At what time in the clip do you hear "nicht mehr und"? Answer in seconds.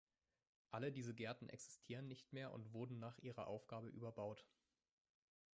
2.07-2.73